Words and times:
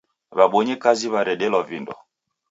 W'abonyikazi 0.37 1.05
w'aredelwa 1.13 1.59
vindo 1.69 1.93